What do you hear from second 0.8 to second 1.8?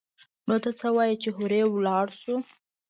وايي چې هورې